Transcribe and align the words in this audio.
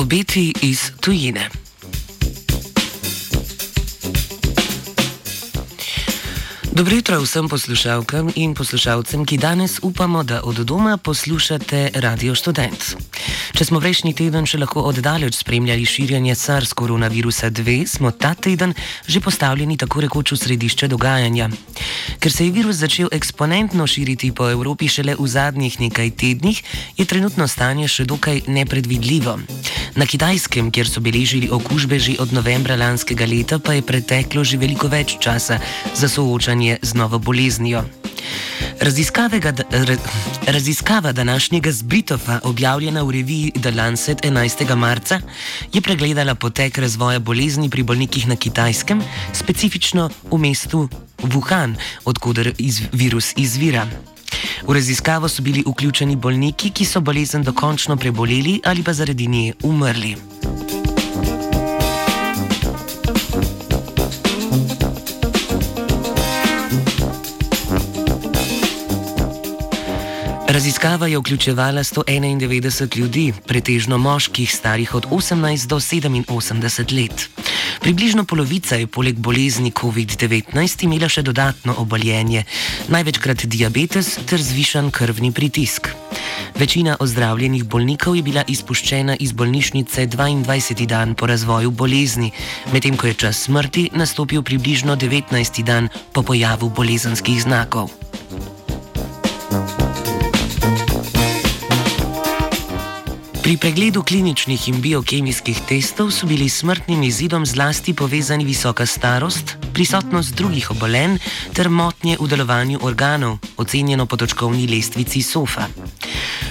Obeti 0.00 0.52
iz 0.62 0.90
tujine. 1.00 1.48
Dobro 6.72 6.94
jutro 6.94 7.20
vsem 7.20 7.48
poslušalkam 7.48 8.30
in 8.34 8.54
poslušalcem, 8.54 9.24
ki 9.24 9.36
danes 9.36 9.78
upamo, 9.82 10.22
da 10.22 10.40
od 10.44 10.56
doma 10.56 10.96
poslušate 10.96 11.90
Radio 11.94 12.34
Student. 12.34 12.96
Če 13.50 13.66
smo 13.66 13.80
prejšnji 13.82 14.12
teden 14.14 14.46
še 14.46 14.60
lahko 14.60 14.84
oddaleč 14.88 15.40
spremljali 15.40 15.84
širjenje 15.88 16.34
SARS 16.38 16.72
koronavirusa 16.78 17.50
2, 17.50 17.82
smo 17.86 18.12
ta 18.14 18.34
teden 18.34 18.74
že 19.06 19.20
postavljeni 19.20 19.76
tako 19.76 20.04
rekoč 20.06 20.32
v 20.32 20.38
središče 20.38 20.88
dogajanja. 20.88 21.50
Ker 22.22 22.32
se 22.32 22.46
je 22.46 22.54
virus 22.54 22.80
začel 22.80 23.10
eksponentno 23.12 23.86
širiti 23.86 24.32
po 24.32 24.48
Evropi 24.50 24.88
šele 24.88 25.16
v 25.18 25.26
zadnjih 25.26 25.80
nekaj 25.80 26.10
tednih, 26.10 26.62
je 26.96 27.04
trenutno 27.04 27.48
stanje 27.48 27.88
še 27.88 28.06
dokaj 28.06 28.46
nepredvidljivo. 28.46 29.38
Na 29.98 30.06
Kitajskem, 30.06 30.70
kjer 30.70 30.86
so 30.86 31.02
beležili 31.02 31.50
okužbe 31.50 31.98
že 31.98 32.18
od 32.22 32.32
novembra 32.32 32.78
lanskega 32.78 33.26
leta, 33.26 33.58
pa 33.58 33.74
je 33.74 33.82
preteklo 33.82 34.44
že 34.44 34.60
veliko 34.60 34.88
več 34.88 35.18
časa 35.18 35.58
za 35.94 36.08
soočanje 36.08 36.78
z 36.82 36.94
novo 36.94 37.18
boleznijo. 37.18 37.99
Raziskava 40.46 41.12
današnjega 41.12 41.72
zbitova, 41.72 42.40
objavljena 42.44 43.02
v 43.02 43.10
reviji 43.10 43.52
The 43.60 43.70
Lancet 43.70 44.22
11. 44.22 44.76
marca, 44.76 45.20
je 45.72 45.80
pregledala 45.80 46.34
potek 46.34 46.78
razvoja 46.78 47.18
bolezni 47.18 47.70
pri 47.70 47.82
bolnikih 47.82 48.28
na 48.28 48.36
Kitajskem, 48.36 49.02
specifično 49.32 50.10
v 50.30 50.38
mestu 50.38 50.88
Wuhan, 51.22 51.74
odkuder 52.04 52.54
iz 52.58 52.80
virus 52.92 53.32
izvira. 53.36 53.86
V 54.66 54.72
raziskavo 54.74 55.28
so 55.28 55.42
bili 55.42 55.64
vključeni 55.66 56.16
bolniki, 56.16 56.70
ki 56.70 56.84
so 56.84 57.00
bolezen 57.00 57.42
dokončno 57.42 57.96
preboleli 57.96 58.60
ali 58.64 58.82
pa 58.82 58.92
zaradi 58.92 59.26
nje 59.26 59.52
umrli. 59.62 60.16
Raziskava 70.50 71.06
je 71.06 71.18
vključevala 71.18 71.84
191 71.84 72.96
ljudi, 72.96 73.32
pretežno 73.46 73.98
moških 73.98 74.54
starih 74.54 74.94
od 74.94 75.06
18 75.06 75.66
do 75.66 75.76
87 75.76 76.94
let. 77.00 77.30
Približno 77.80 78.24
polovica 78.24 78.76
je 78.76 78.86
poleg 78.86 79.18
bolezni 79.18 79.70
COVID-19 79.70 80.84
imela 80.84 81.08
še 81.08 81.22
dodatno 81.22 81.74
oboljenje, 81.78 82.44
največkrat 82.88 83.46
diabetes 83.46 84.18
ter 84.26 84.42
zvišan 84.42 84.90
krvni 84.90 85.30
pritisk. 85.32 85.88
Večina 86.58 86.96
ozdravljenih 87.00 87.64
bolnikov 87.64 88.16
je 88.16 88.22
bila 88.22 88.42
izpuščena 88.48 89.16
iz 89.20 89.32
bolnišnice 89.32 90.06
22. 90.06 90.86
dan 90.86 91.14
po 91.14 91.30
razvoju 91.30 91.70
bolezni, 91.70 92.32
medtem 92.72 92.96
ko 92.96 93.06
je 93.06 93.14
čas 93.14 93.46
smrti 93.46 93.90
nastopil 93.94 94.42
približno 94.42 94.96
19. 94.96 95.62
dan 95.62 95.88
po 96.12 96.22
pojavu 96.22 96.74
bolezenskih 96.74 97.42
znakov. 97.42 97.99
Pri 103.42 103.56
pregledu 103.56 104.02
kliničnih 104.02 104.68
in 104.68 104.80
biokemijskih 104.80 105.60
testov 105.68 106.10
so 106.12 106.26
bili 106.26 106.48
smrtnim 106.48 107.02
izidom 107.02 107.46
zlasti 107.46 107.94
povezani 107.94 108.44
visoka 108.44 108.86
starost, 108.86 109.56
prisotnost 109.72 110.34
drugih 110.34 110.70
obolenj 110.70 111.16
ter 111.56 111.68
motnje 111.68 112.16
v 112.20 112.28
delovanju 112.28 112.78
organov, 112.82 113.38
ocenjeno 113.56 114.06
po 114.06 114.16
točkovni 114.16 114.66
lestvici 114.66 115.22
SOFA. 115.22 115.66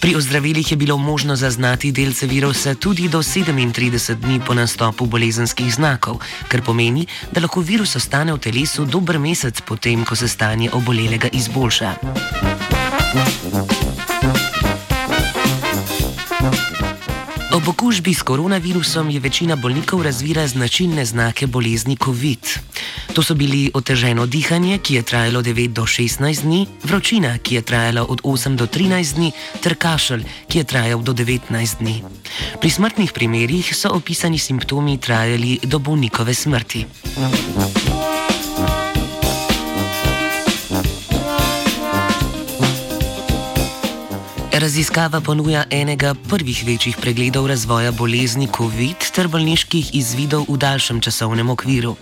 Pri 0.00 0.16
ozdravilih 0.16 0.70
je 0.70 0.76
bilo 0.76 0.98
možno 0.98 1.36
zaznati 1.36 1.92
delce 1.92 2.26
virusa 2.26 2.74
tudi 2.74 3.08
do 3.08 3.22
37 3.22 4.14
dni 4.14 4.40
po 4.46 4.54
nastopu 4.54 5.06
bolezenskih 5.06 5.74
znakov, 5.74 6.18
kar 6.48 6.62
pomeni, 6.62 7.06
da 7.32 7.40
lahko 7.40 7.60
virus 7.60 7.96
ostane 7.96 8.34
v 8.34 8.38
telesu 8.38 8.84
dober 8.84 9.18
mesec 9.18 9.60
potem, 9.60 10.04
ko 10.04 10.16
se 10.16 10.28
stanje 10.28 10.70
obolelega 10.72 11.28
izboljša. 11.32 11.94
Ob 17.62 17.68
okužbi 17.68 18.10
s 18.14 18.22
koronavirusom 18.26 19.10
je 19.10 19.20
večina 19.20 19.56
bolnikov 19.56 20.02
razvila 20.02 20.46
značilne 20.46 21.04
znake 21.04 21.46
bolezni 21.46 21.96
COVID. 21.96 22.46
To 23.14 23.22
so 23.22 23.34
bili 23.34 23.70
oteženo 23.74 24.26
dihanje, 24.26 24.78
ki 24.78 24.94
je 24.94 25.02
trajalo 25.02 25.42
9 25.42 25.68
do 25.68 25.82
16 25.82 26.42
dni, 26.42 26.66
vročina, 26.82 27.38
ki 27.38 27.54
je 27.54 27.62
trajala 27.62 28.02
od 28.02 28.22
8 28.22 28.56
do 28.56 28.66
13 28.66 29.14
dni, 29.14 29.30
ter 29.62 29.74
kašelj, 29.78 30.24
ki 30.48 30.58
je 30.58 30.64
trajal 30.64 31.02
do 31.02 31.14
19 31.14 31.78
dni. 31.78 32.02
Pri 32.60 32.70
smrtnih 32.70 33.12
primerjih 33.12 33.70
so 33.76 33.94
opisani 33.94 34.38
simptomi 34.38 34.98
trajali 34.98 35.60
do 35.62 35.78
bolnikove 35.78 36.34
smrti. 36.34 36.86
Raziskava 44.52 45.20
ponuja 45.20 45.64
enega 45.70 46.14
prvih 46.28 46.64
večjih 46.66 46.96
pregledov 47.00 47.46
razvoja 47.46 47.92
bolezni 47.92 48.48
COVID 48.56 49.06
ter 49.14 49.28
bolniških 49.28 49.94
izvidov 49.96 50.44
v 50.48 50.58
daljšem 50.60 51.00
časovnem 51.00 51.50
okviru. 51.50 51.94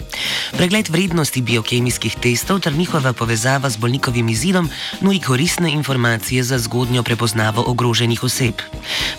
Pregled 0.59 0.91
vrednosti 0.91 1.43
biokemijskih 1.43 2.17
testov 2.19 2.59
ter 2.61 2.75
njihova 2.75 3.13
povezava 3.13 3.71
z 3.71 3.77
bolnikovim 3.77 4.29
izidom 4.29 4.71
nudi 5.01 5.21
koristne 5.21 5.71
informacije 5.71 6.43
za 6.43 6.59
zgodnjo 6.59 7.03
prepoznavo 7.03 7.65
ogroženih 7.67 8.25
oseb. 8.25 8.55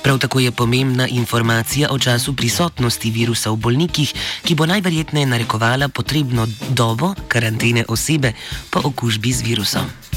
Prav 0.04 0.20
tako 0.20 0.40
je 0.40 0.52
pomembna 0.52 1.08
informacija 1.08 1.90
o 1.92 2.00
času 2.00 2.36
prisotnosti 2.36 3.12
virusa 3.12 3.52
v 3.52 3.56
bolnikih, 3.56 4.14
ki 4.44 4.56
bo 4.56 4.66
najverjetneje 4.66 5.26
narekovala 5.26 5.88
potrebno 5.88 6.48
dobo 6.70 7.16
karantene 7.28 7.86
osebe 7.88 8.34
po 8.70 8.82
okužbi 8.84 9.32
z 9.34 9.42
virusom. 9.42 10.11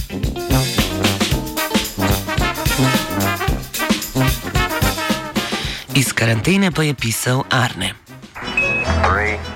Iz 5.94 6.12
karantene 6.12 6.70
pa 6.70 6.82
je 6.82 6.94
pisal 6.94 7.44
Arne. 7.50 7.94
Three. 9.02 9.53